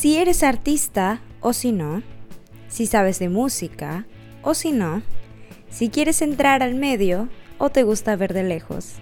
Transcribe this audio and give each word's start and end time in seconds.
Si 0.00 0.16
eres 0.16 0.42
artista 0.42 1.20
o 1.42 1.52
si 1.52 1.72
no, 1.72 2.02
si 2.68 2.86
sabes 2.86 3.18
de 3.18 3.28
música 3.28 4.06
o 4.40 4.54
si 4.54 4.72
no, 4.72 5.02
si 5.68 5.90
quieres 5.90 6.22
entrar 6.22 6.62
al 6.62 6.74
medio 6.74 7.28
o 7.58 7.68
te 7.68 7.82
gusta 7.82 8.16
ver 8.16 8.32
de 8.32 8.42
lejos, 8.42 8.94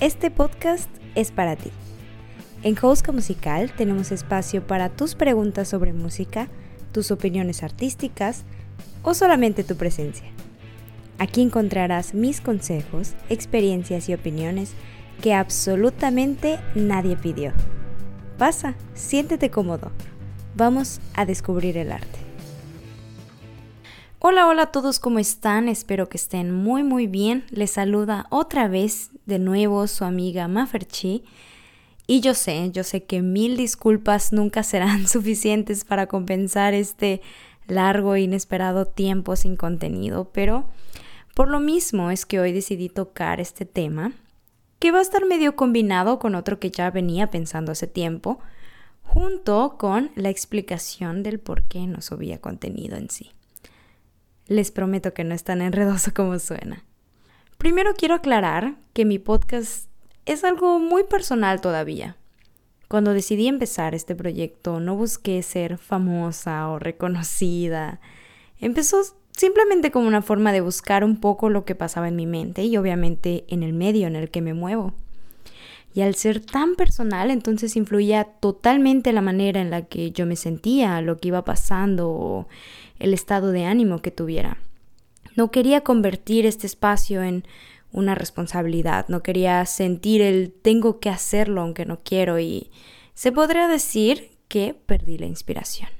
este 0.00 0.30
podcast 0.30 0.88
es 1.14 1.32
para 1.32 1.54
ti. 1.54 1.70
En 2.62 2.76
Houska 2.76 3.12
Musical 3.12 3.70
tenemos 3.76 4.10
espacio 4.10 4.66
para 4.66 4.88
tus 4.88 5.14
preguntas 5.14 5.68
sobre 5.68 5.92
música, 5.92 6.48
tus 6.92 7.10
opiniones 7.10 7.62
artísticas 7.62 8.44
o 9.02 9.12
solamente 9.12 9.64
tu 9.64 9.76
presencia. 9.76 10.30
Aquí 11.18 11.42
encontrarás 11.42 12.14
mis 12.14 12.40
consejos, 12.40 13.12
experiencias 13.28 14.08
y 14.08 14.14
opiniones 14.14 14.72
que 15.20 15.34
absolutamente 15.34 16.58
nadie 16.74 17.16
pidió. 17.16 17.52
Pasa, 18.38 18.76
siéntete 18.94 19.50
cómodo. 19.50 19.92
Vamos 20.58 21.00
a 21.14 21.24
descubrir 21.24 21.76
el 21.76 21.92
arte. 21.92 22.18
Hola, 24.18 24.48
hola 24.48 24.62
a 24.62 24.72
todos, 24.72 24.98
¿cómo 24.98 25.20
están? 25.20 25.68
Espero 25.68 26.08
que 26.08 26.16
estén 26.16 26.52
muy 26.52 26.82
muy 26.82 27.06
bien. 27.06 27.44
Les 27.50 27.70
saluda 27.70 28.26
otra 28.28 28.66
vez 28.66 29.12
de 29.24 29.38
nuevo 29.38 29.86
su 29.86 30.04
amiga 30.04 30.48
Maferchi. 30.48 31.22
Y 32.08 32.22
yo 32.22 32.34
sé, 32.34 32.72
yo 32.72 32.82
sé 32.82 33.04
que 33.04 33.22
mil 33.22 33.56
disculpas 33.56 34.32
nunca 34.32 34.64
serán 34.64 35.06
suficientes 35.06 35.84
para 35.84 36.08
compensar 36.08 36.74
este 36.74 37.22
largo 37.68 38.16
e 38.16 38.22
inesperado 38.22 38.84
tiempo 38.84 39.36
sin 39.36 39.54
contenido, 39.54 40.28
pero 40.32 40.68
por 41.36 41.50
lo 41.50 41.60
mismo 41.60 42.10
es 42.10 42.26
que 42.26 42.40
hoy 42.40 42.50
decidí 42.50 42.88
tocar 42.88 43.38
este 43.38 43.64
tema, 43.64 44.10
que 44.80 44.90
va 44.90 44.98
a 44.98 45.02
estar 45.02 45.24
medio 45.24 45.54
combinado 45.54 46.18
con 46.18 46.34
otro 46.34 46.58
que 46.58 46.72
ya 46.72 46.90
venía 46.90 47.30
pensando 47.30 47.70
hace 47.70 47.86
tiempo, 47.86 48.40
junto 49.08 49.76
con 49.78 50.10
la 50.14 50.28
explicación 50.28 51.22
del 51.22 51.40
por 51.40 51.62
qué 51.62 51.86
no 51.86 52.02
subía 52.02 52.40
contenido 52.40 52.96
en 52.96 53.08
sí. 53.08 53.32
Les 54.46 54.70
prometo 54.70 55.14
que 55.14 55.24
no 55.24 55.34
es 55.34 55.44
tan 55.44 55.62
enredoso 55.62 56.12
como 56.14 56.38
suena. 56.38 56.84
Primero 57.56 57.94
quiero 57.94 58.14
aclarar 58.14 58.76
que 58.92 59.04
mi 59.04 59.18
podcast 59.18 59.88
es 60.26 60.44
algo 60.44 60.78
muy 60.78 61.04
personal 61.04 61.60
todavía. 61.60 62.16
Cuando 62.86 63.14
decidí 63.14 63.48
empezar 63.48 63.94
este 63.94 64.14
proyecto 64.14 64.78
no 64.78 64.94
busqué 64.94 65.42
ser 65.42 65.78
famosa 65.78 66.68
o 66.68 66.78
reconocida. 66.78 68.00
Empezó 68.60 69.02
simplemente 69.32 69.90
como 69.90 70.06
una 70.06 70.22
forma 70.22 70.52
de 70.52 70.60
buscar 70.60 71.02
un 71.02 71.18
poco 71.18 71.48
lo 71.48 71.64
que 71.64 71.74
pasaba 71.74 72.08
en 72.08 72.16
mi 72.16 72.26
mente 72.26 72.62
y 72.64 72.76
obviamente 72.76 73.44
en 73.48 73.62
el 73.62 73.72
medio 73.72 74.06
en 74.06 74.16
el 74.16 74.30
que 74.30 74.42
me 74.42 74.54
muevo. 74.54 74.94
Y 75.98 76.02
al 76.02 76.14
ser 76.14 76.38
tan 76.38 76.76
personal, 76.76 77.28
entonces 77.28 77.74
influía 77.74 78.22
totalmente 78.22 79.12
la 79.12 79.20
manera 79.20 79.60
en 79.60 79.70
la 79.70 79.86
que 79.86 80.12
yo 80.12 80.26
me 80.26 80.36
sentía, 80.36 81.00
lo 81.00 81.16
que 81.16 81.26
iba 81.26 81.44
pasando 81.44 82.08
o 82.08 82.48
el 83.00 83.12
estado 83.12 83.50
de 83.50 83.64
ánimo 83.64 84.00
que 84.00 84.12
tuviera. 84.12 84.58
No 85.34 85.50
quería 85.50 85.80
convertir 85.80 86.46
este 86.46 86.68
espacio 86.68 87.24
en 87.24 87.44
una 87.90 88.14
responsabilidad, 88.14 89.08
no 89.08 89.24
quería 89.24 89.66
sentir 89.66 90.22
el 90.22 90.52
tengo 90.52 91.00
que 91.00 91.10
hacerlo 91.10 91.62
aunque 91.62 91.84
no 91.84 91.98
quiero 91.98 92.38
y 92.38 92.70
se 93.14 93.32
podría 93.32 93.66
decir 93.66 94.30
que 94.46 94.76
perdí 94.86 95.18
la 95.18 95.26
inspiración. 95.26 95.90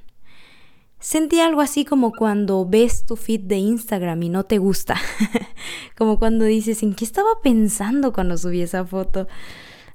Sentí 1.01 1.41
algo 1.41 1.59
así 1.59 1.83
como 1.83 2.13
cuando 2.13 2.65
ves 2.65 3.05
tu 3.05 3.17
feed 3.17 3.41
de 3.41 3.57
Instagram 3.57 4.23
y 4.23 4.29
no 4.29 4.45
te 4.45 4.59
gusta. 4.59 4.95
como 5.97 6.19
cuando 6.19 6.45
dices, 6.45 6.83
¿en 6.83 6.93
qué 6.93 7.03
estaba 7.03 7.41
pensando 7.43 8.13
cuando 8.13 8.37
subí 8.37 8.61
esa 8.61 8.85
foto? 8.85 9.27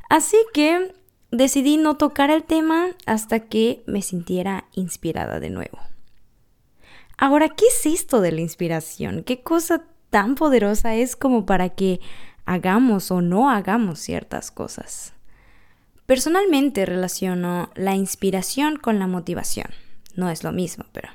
Así 0.08 0.36
que 0.52 0.94
decidí 1.30 1.76
no 1.76 1.96
tocar 1.96 2.30
el 2.30 2.44
tema 2.44 2.88
hasta 3.06 3.40
que 3.40 3.82
me 3.86 4.02
sintiera 4.02 4.66
inspirada 4.72 5.40
de 5.40 5.50
nuevo. 5.50 5.78
Ahora, 7.16 7.48
¿qué 7.48 7.66
es 7.66 7.86
esto 7.86 8.20
de 8.20 8.32
la 8.32 8.40
inspiración? 8.40 9.22
¿Qué 9.22 9.42
cosa 9.42 9.84
tan 10.10 10.34
poderosa 10.34 10.94
es 10.94 11.16
como 11.16 11.46
para 11.46 11.70
que 11.70 12.00
hagamos 12.44 13.10
o 13.10 13.20
no 13.20 13.50
hagamos 13.50 14.00
ciertas 14.00 14.50
cosas? 14.50 15.14
Personalmente 16.06 16.84
relaciono 16.84 17.70
la 17.74 17.94
inspiración 17.94 18.76
con 18.76 18.98
la 18.98 19.06
motivación 19.06 19.68
no 20.16 20.30
es 20.30 20.44
lo 20.44 20.52
mismo, 20.52 20.84
pero 20.92 21.08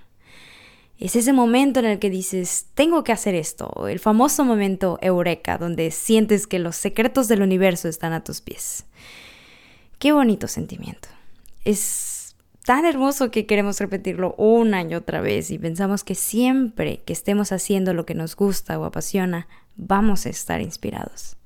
es 1.00 1.16
ese 1.16 1.32
momento 1.32 1.80
en 1.80 1.86
el 1.86 2.00
que 2.00 2.10
dices, 2.10 2.68
tengo 2.74 3.06
que 3.06 3.14
hacer 3.14 3.34
esto, 3.34 3.88
el 3.88 4.00
famoso 4.00 4.44
momento 4.44 5.00
eureka, 5.02 5.58
donde 5.58 5.92
sientes 5.92 6.46
que 6.46 6.60
los 6.60 6.76
secretos 6.76 7.30
del 7.30 7.42
universo 7.42 7.88
están 7.88 8.12
a 8.12 8.24
tus 8.24 8.42
pies. 8.42 8.86
Qué 9.98 10.12
bonito 10.12 10.48
sentimiento. 10.48 11.08
Es 11.64 12.36
tan 12.66 12.86
hermoso 12.86 13.32
que 13.32 13.46
queremos 13.46 13.80
repetirlo 13.80 14.36
una 14.38 14.84
y 14.84 14.94
otra 14.94 15.22
vez 15.22 15.52
y 15.52 15.58
pensamos 15.58 16.04
que 16.04 16.16
siempre 16.16 17.02
que 17.06 17.14
estemos 17.14 17.52
haciendo 17.52 17.94
lo 17.94 18.06
que 18.06 18.14
nos 18.14 18.36
gusta 18.36 18.78
o 18.78 18.84
apasiona, 18.84 19.48
vamos 19.78 20.26
a 20.26 20.30
estar 20.30 20.62
inspirados. 20.62 21.38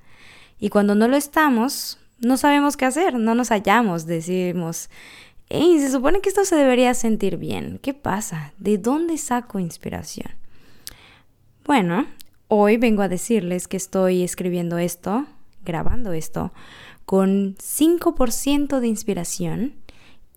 Y 0.60 0.70
cuando 0.70 0.96
no 0.96 1.08
lo 1.08 1.16
estamos, 1.16 2.00
no 2.20 2.38
sabemos 2.38 2.76
qué 2.76 2.86
hacer, 2.86 3.16
no 3.16 3.36
nos 3.36 3.50
hallamos, 3.50 4.06
decimos, 4.06 4.90
Se 5.50 5.92
supone 5.92 6.22
que 6.22 6.30
esto 6.30 6.46
se 6.46 6.56
debería 6.56 6.94
sentir 6.94 7.38
bien. 7.38 7.78
¿Qué 7.82 7.94
pasa? 7.94 8.54
¿De 8.58 8.78
dónde 8.78 9.18
saco 9.18 9.60
inspiración? 9.60 10.32
Bueno, 11.66 12.08
hoy 12.48 12.78
vengo 12.78 13.02
a 13.02 13.10
decirles 13.10 13.68
que 13.68 13.78
estoy 13.78 14.24
escribiendo 14.24 14.78
esto, 14.78 15.26
grabando 15.66 16.14
esto, 16.14 16.54
con 17.06 17.56
5% 17.58 18.80
de 18.80 18.88
inspiración 18.88 19.76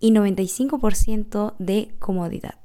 y 0.00 0.10
95% 0.10 1.54
de 1.58 1.94
comodidad. 2.00 2.58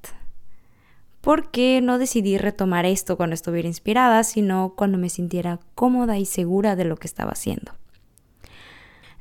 Porque 1.22 1.81
no 1.81 2.00
decidí 2.00 2.38
retomar 2.40 2.85
esto 2.85 3.16
cuando 3.16 3.35
estuviera 3.35 3.68
inspirada, 3.68 4.23
sino 4.23 4.73
cuando 4.75 4.97
me 4.97 5.09
sintiera 5.09 5.59
cómoda 5.75 6.18
y 6.18 6.25
segura 6.25 6.75
de 6.75 6.85
lo 6.85 6.97
que 6.97 7.08
estaba 7.08 7.31
haciendo. 7.31 7.73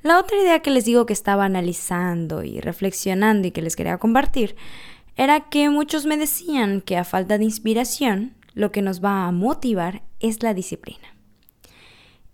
La 0.03 0.19
otra 0.19 0.39
idea 0.39 0.61
que 0.61 0.71
les 0.71 0.87
digo 0.87 1.05
que 1.05 1.13
estaba 1.13 1.45
analizando 1.45 2.43
y 2.43 2.61
reflexionando 2.61 3.49
y 3.49 3.51
que 3.51 3.61
les 3.61 3.77
quería 3.77 3.99
compartir 3.99 4.57
era 5.17 5.51
que 5.51 5.69
muchos 5.69 6.07
me 6.07 6.17
decían 6.17 6.81
que 6.81 6.97
a 6.97 7.05
falta 7.05 7.37
de 7.37 7.45
inspiración, 7.45 8.35
lo 8.55 8.73
que 8.73 8.81
nos 8.81 9.05
va 9.05 9.27
a 9.27 9.33
motivar 9.33 10.03
es 10.19 10.43
la 10.43 10.55
disciplina. 10.55 11.15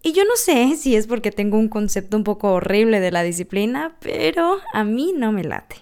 Y 0.01 0.13
yo 0.13 0.25
no 0.25 0.37
sé 0.37 0.77
si 0.79 0.95
es 0.95 1.09
porque 1.09 1.33
tengo 1.33 1.59
un 1.59 1.69
concepto 1.69 2.17
un 2.17 2.23
poco 2.23 2.53
horrible 2.53 3.01
de 3.01 3.11
la 3.11 3.25
disciplina, 3.25 3.97
pero 3.99 4.59
a 4.73 4.85
mí 4.85 5.13
no 5.17 5.33
me 5.33 5.43
late. 5.43 5.77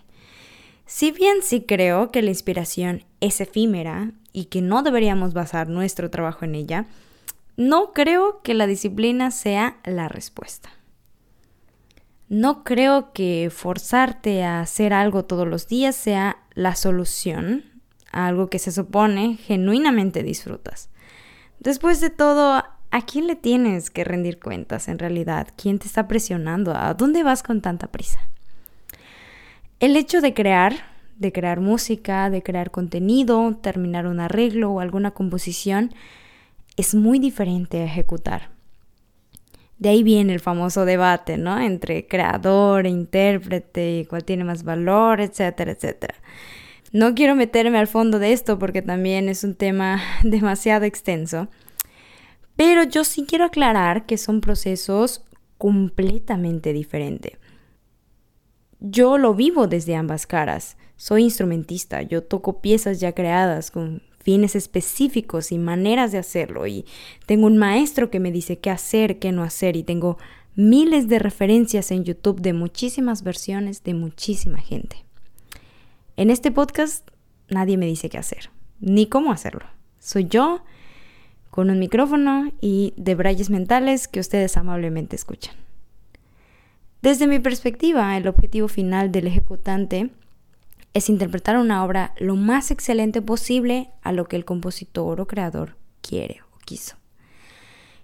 Si 0.87 1.11
bien 1.11 1.39
sí 1.43 1.63
creo 1.63 2.11
que 2.11 2.23
la 2.23 2.31
inspiración 2.31 3.05
es 3.21 3.43
efímera 3.43 4.13
y 4.33 4.47
que 4.47 4.63
no 4.63 4.83
deberíamos 4.83 5.35
basar 5.35 5.69
nuestro 5.69 6.09
trabajo 6.09 6.47
en 6.47 6.55
ella, 6.55 6.87
no 7.57 7.93
creo 7.93 8.41
que 8.43 8.55
la 8.55 8.67
disciplina 8.67 9.31
sea 9.31 9.79
la 9.85 10.09
respuesta. 10.09 10.71
No 12.29 12.65
creo 12.65 13.13
que 13.13 13.51
forzarte 13.55 14.45
a 14.45 14.61
hacer 14.61 14.93
algo 14.93 15.25
todos 15.25 15.47
los 15.47 15.69
días 15.69 15.95
sea 15.95 16.39
la 16.55 16.75
solución 16.75 17.65
a 18.13 18.27
algo 18.27 18.49
que 18.49 18.59
se 18.59 18.73
supone 18.73 19.37
genuinamente 19.37 20.23
disfrutas. 20.23 20.89
Después 21.61 22.01
de 22.01 22.11
todo, 22.11 22.63
¿a 22.91 23.03
quién 23.07 23.27
le 23.27 23.37
tienes 23.37 23.91
que 23.91 24.05
rendir 24.05 24.41
cuentas 24.41 24.89
en 24.89 24.99
realidad? 24.99 25.49
¿Quién 25.57 25.79
te 25.79 25.87
está 25.87 26.09
presionando? 26.09 26.75
¿A 26.75 26.95
dónde 26.95 27.23
vas 27.23 27.43
con 27.43 27.61
tanta 27.61 27.89
prisa? 27.89 28.21
El 29.81 29.97
hecho 29.97 30.21
de 30.21 30.33
crear, 30.33 30.75
de 31.19 31.33
crear 31.33 31.61
música, 31.61 32.31
de 32.31 32.43
crear 32.43 32.71
contenido, 32.71 33.55
terminar 33.61 34.07
un 34.07 34.21
arreglo 34.21 34.71
o 34.71 34.81
alguna 34.81 35.11
composición, 35.11 35.93
es 36.77 36.95
muy 36.95 37.19
diferente 37.19 37.81
a 37.81 37.85
ejecutar. 37.85 38.54
De 39.79 39.89
ahí 39.89 40.03
viene 40.03 40.33
el 40.33 40.41
famoso 40.41 40.85
debate, 40.85 41.37
¿no? 41.37 41.61
Entre 41.61 42.07
creador 42.07 42.87
e 42.87 42.91
intérprete 42.91 44.07
cuál 44.09 44.25
tiene 44.25 44.45
más 44.45 44.63
valor, 44.63 45.21
etcétera, 45.21 45.73
etcétera. 45.73 46.15
No 46.93 47.15
quiero 47.15 47.35
meterme 47.35 47.79
al 47.79 47.89
fondo 47.89 48.19
de 48.21 48.33
esto 48.33 48.59
porque 48.59 48.81
también 48.81 49.29
es 49.29 49.43
un 49.43 49.57
tema 49.57 50.01
demasiado 50.23 50.85
extenso, 50.85 51.49
pero 52.57 52.85
yo 52.85 53.03
sí 53.03 53.27
quiero 53.29 53.45
aclarar 53.45 54.07
que 54.07 54.17
son 54.17 54.41
procesos 54.41 55.25
completamente 55.59 56.73
diferentes. 56.73 57.39
Yo 58.79 59.19
lo 59.19 59.35
vivo 59.35 59.67
desde 59.67 59.97
ambas 59.97 60.27
caras. 60.27 60.77
Soy 60.97 61.25
instrumentista, 61.25 62.03
yo 62.03 62.23
toco 62.23 62.61
piezas 62.61 63.01
ya 63.01 63.13
creadas 63.13 63.71
con 63.71 64.03
fines 64.25 64.57
específicos 64.57 65.53
y 65.53 65.59
maneras 65.59 66.11
de 66.11 66.19
hacerlo 66.19 66.67
y 66.67 66.87
tengo 67.27 67.47
un 67.47 67.59
maestro 67.59 68.11
que 68.11 68.21
me 68.21 68.33
dice 68.33 68.59
qué 68.59 68.71
hacer, 68.71 69.19
qué 69.19 69.31
no 69.31 69.45
hacer 69.45 69.77
y 69.77 69.83
tengo 69.83 70.17
miles 70.57 71.09
de 71.09 71.19
referencias 71.19 71.91
en 71.91 72.05
YouTube 72.05 72.41
de 72.41 72.55
muchísimas 72.55 73.23
versiones 73.23 73.85
de 73.85 73.95
muchísima 73.95 74.59
gente. 74.59 75.05
En 76.17 76.31
este 76.31 76.51
podcast 76.51 77.09
nadie 77.51 77.77
me 77.77 77.87
dice 77.87 78.09
qué 78.09 78.17
hacer, 78.17 78.51
ni 78.81 79.07
cómo 79.07 79.31
hacerlo. 79.31 79.67
Soy 79.99 80.27
yo 80.27 80.65
con 81.51 81.71
un 81.71 81.79
micrófono 81.79 82.51
y 82.61 82.95
de 82.97 83.15
brayes 83.15 83.51
mentales 83.51 84.09
que 84.09 84.21
ustedes 84.21 84.57
amablemente 84.57 85.17
escuchan. 85.17 85.55
Desde 87.03 87.27
mi 87.27 87.41
perspectiva, 87.41 88.17
el 88.17 88.27
objetivo 88.27 88.67
final 88.67 89.13
del 89.13 89.27
ejecutante 89.27 90.11
es 90.95 91.09
interpretar 91.09 91.59
una 91.59 91.85
obra 91.85 92.15
lo 92.19 92.37
más 92.37 92.71
excelente 92.71 93.21
posible 93.21 93.91
a 94.03 94.13
lo 94.13 94.27
que 94.27 94.37
el 94.37 94.45
compositor 94.45 95.21
o 95.21 95.27
creador 95.27 95.77
quiere 96.01 96.41
o 96.55 96.59
quiso. 96.65 96.97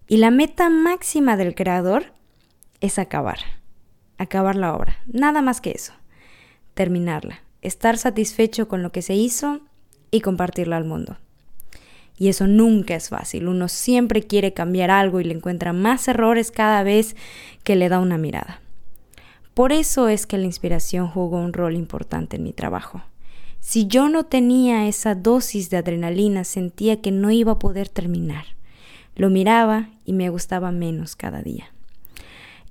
Y 0.08 0.16
la 0.16 0.32
meta 0.32 0.68
máxima 0.68 1.36
del 1.36 1.54
creador 1.54 2.12
es 2.80 2.98
acabar, 2.98 3.38
acabar 4.18 4.56
la 4.56 4.74
obra, 4.74 4.98
nada 5.06 5.40
más 5.40 5.60
que 5.60 5.70
eso, 5.70 5.92
terminarla, 6.74 7.42
estar 7.62 7.96
satisfecho 7.96 8.66
con 8.66 8.82
lo 8.82 8.90
que 8.90 9.02
se 9.02 9.14
hizo 9.14 9.60
y 10.10 10.20
compartirla 10.20 10.76
al 10.76 10.84
mundo. 10.84 11.16
Y 12.18 12.28
eso 12.28 12.48
nunca 12.48 12.96
es 12.96 13.08
fácil, 13.08 13.46
uno 13.46 13.68
siempre 13.68 14.24
quiere 14.24 14.52
cambiar 14.52 14.90
algo 14.90 15.20
y 15.20 15.24
le 15.24 15.34
encuentra 15.34 15.72
más 15.72 16.08
errores 16.08 16.50
cada 16.50 16.82
vez 16.82 17.14
que 17.62 17.76
le 17.76 17.88
da 17.88 18.00
una 18.00 18.18
mirada. 18.18 18.60
Por 19.60 19.72
eso 19.72 20.08
es 20.08 20.26
que 20.26 20.38
la 20.38 20.46
inspiración 20.46 21.06
jugó 21.08 21.36
un 21.36 21.52
rol 21.52 21.76
importante 21.76 22.36
en 22.36 22.44
mi 22.44 22.54
trabajo. 22.54 23.02
Si 23.58 23.86
yo 23.86 24.08
no 24.08 24.24
tenía 24.24 24.88
esa 24.88 25.14
dosis 25.14 25.68
de 25.68 25.76
adrenalina, 25.76 26.44
sentía 26.44 27.02
que 27.02 27.10
no 27.10 27.30
iba 27.30 27.52
a 27.52 27.58
poder 27.58 27.90
terminar. 27.90 28.46
Lo 29.16 29.28
miraba 29.28 29.90
y 30.06 30.14
me 30.14 30.30
gustaba 30.30 30.72
menos 30.72 31.14
cada 31.14 31.42
día. 31.42 31.74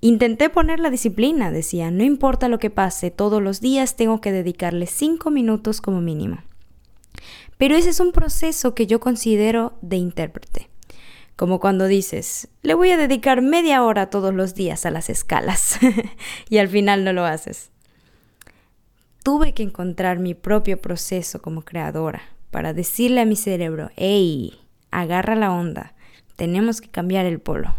Intenté 0.02 0.50
poner 0.50 0.80
la 0.80 0.90
disciplina, 0.90 1.52
decía, 1.52 1.92
no 1.92 2.04
importa 2.04 2.50
lo 2.50 2.58
que 2.58 2.72
pase, 2.72 3.12
todos 3.12 3.40
los 3.40 3.62
días 3.62 3.96
tengo 3.96 4.20
que 4.20 4.32
dedicarle 4.32 4.88
cinco 4.88 5.30
minutos 5.30 5.82
como 5.82 6.02
mínimo. 6.02 6.40
Pero 7.60 7.76
ese 7.76 7.92
es 7.92 8.00
un 8.00 8.12
proceso 8.12 8.74
que 8.74 8.88
yo 8.88 9.00
considero 9.00 9.74
de 9.84 9.98
intérprete. 9.98 10.70
Como 11.40 11.62
cuando 11.62 11.88
dices, 11.88 12.50
le 12.64 12.74
voy 12.74 12.92
a 12.92 12.98
dedicar 12.98 13.42
media 13.42 13.82
hora 13.82 14.10
todos 14.10 14.34
los 14.34 14.56
días 14.56 14.86
a 14.86 14.92
las 14.92 15.10
escalas 15.10 15.80
y 16.50 16.58
al 16.58 16.68
final 16.68 17.06
no 17.06 17.14
lo 17.14 17.24
haces. 17.24 17.72
Tuve 19.24 19.54
que 19.54 19.64
encontrar 19.64 20.20
mi 20.20 20.34
propio 20.34 20.82
proceso 20.82 21.42
como 21.42 21.62
creadora 21.62 22.24
para 22.52 22.74
decirle 22.74 23.22
a 23.22 23.26
mi 23.26 23.38
cerebro, 23.38 23.90
hey, 23.96 24.60
agarra 24.92 25.36
la 25.36 25.54
onda, 25.54 25.94
tenemos 26.36 26.82
que 26.82 26.90
cambiar 26.90 27.26
el 27.26 27.40
polo. 27.40 27.74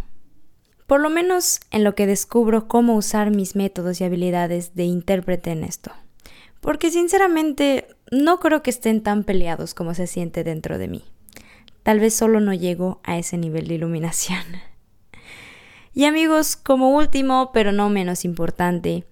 Por 0.87 1.03
lo 1.03 1.11
menos 1.11 1.61
en 1.71 1.85
lo 1.85 1.95
que 1.95 2.07
descubro 2.07 2.67
cómo 2.67 2.97
usar 2.97 3.31
mis 3.31 3.57
métodos 3.57 4.01
y 4.01 4.05
habilidades 4.05 4.75
de 4.75 4.85
intérprete 4.85 5.51
en 5.51 5.65
esto. 5.65 5.93
Porque 6.63 6.91
sinceramente 6.91 7.89
no 8.11 8.41
creo 8.41 8.63
que 8.63 8.71
estén 8.71 9.03
tan 9.03 9.23
peleados 9.23 9.75
como 9.75 9.93
se 9.93 10.07
siente 10.07 10.45
dentro 10.45 10.79
de 10.79 10.89
mí. 10.89 11.05
Tal 11.83 12.01
vez 12.01 12.15
solo 12.15 12.41
no 12.41 12.53
llego 12.55 13.01
a 13.05 13.19
ese 13.19 13.39
nivel 13.39 13.69
de 13.69 13.75
iluminación. 13.75 14.45
Y 15.93 16.05
amigos, 16.05 16.57
como 16.57 16.91
último, 16.91 17.51
pero 17.53 17.73
no 17.73 17.91
menos 17.91 18.25
importante, 18.25 19.05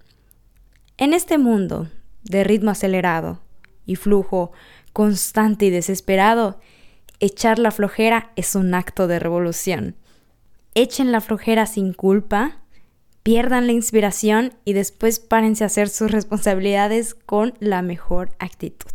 en 0.97 1.13
este 1.13 1.39
mundo 1.39 1.89
de 2.25 2.45
ritmo 2.45 2.71
acelerado 2.71 3.41
y 3.87 3.97
flujo 3.97 4.53
constante 4.93 5.67
y 5.67 5.71
desesperado, 5.71 6.61
echar 7.21 7.59
la 7.59 7.71
flojera 7.71 8.33
es 8.37 8.55
un 8.55 8.75
acto 8.75 9.07
de 9.07 9.19
revolución. 9.19 9.97
Echen 10.75 11.13
la 11.13 11.21
flojera 11.21 11.67
sin 11.67 11.93
culpa, 11.93 12.59
pierdan 13.23 13.67
la 13.67 13.73
inspiración 13.73 14.55
y 14.65 14.73
después 14.73 15.21
párense 15.21 15.65
a 15.65 15.69
hacer 15.69 15.89
sus 15.89 16.11
responsabilidades 16.13 17.15
con 17.15 17.55
la 17.61 17.83
mejor 17.83 18.31
actitud. 18.39 18.91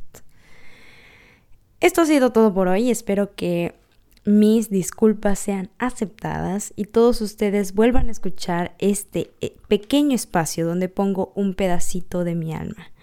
Esto 1.83 2.00
ha 2.00 2.06
sido 2.06 2.31
todo 2.31 2.53
por 2.53 2.69
hoy, 2.69 2.89
espero 2.89 3.35
que 3.35 3.75
mis 4.24 4.69
disculpas 4.69 5.38
sean 5.38 5.69
aceptadas 5.80 6.71
y 6.77 6.85
todos 6.85 7.19
ustedes 7.19 7.74
vuelvan 7.74 8.07
a 8.07 8.12
escuchar 8.13 8.74
este 8.80 9.31
eh, 9.41 9.57
pequeño 9.68 10.15
espacio 10.15 10.65
donde 10.65 10.88
pongo 10.88 11.33
un 11.35 11.56
pedacito 11.56 12.24
de 12.24 12.35
mi 12.35 12.53
alma 12.53 12.94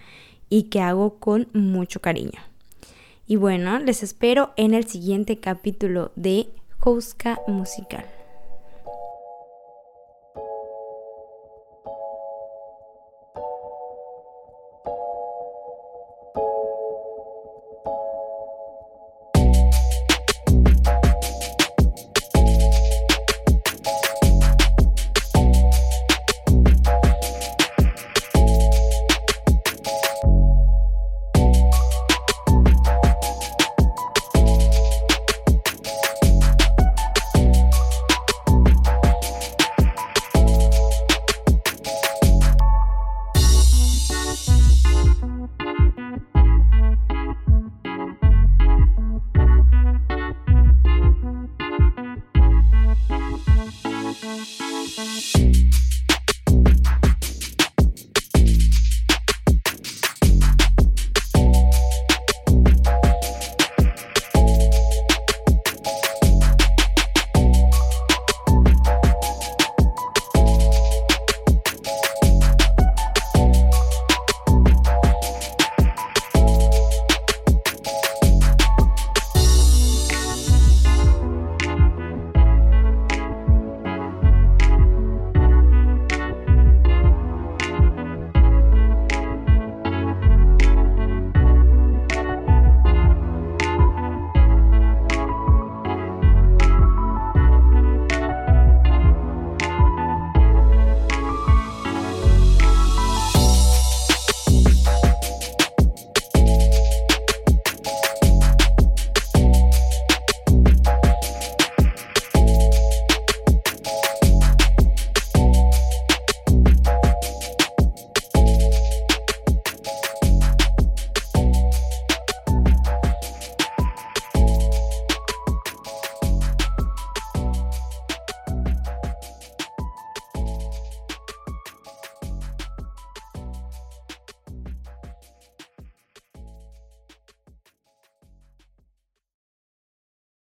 y 0.49 0.63
que 0.63 0.81
hago 0.81 1.19
con 1.19 1.47
mucho 1.53 2.01
cariño. 2.01 2.41
Y 3.27 3.35
bueno, 3.35 3.77
les 3.77 4.01
espero 4.01 4.51
en 4.57 4.73
el 4.73 4.87
siguiente 4.87 5.37
capítulo 5.37 6.11
de 6.15 6.47
Jouska 6.79 7.39
Musical. 7.47 8.07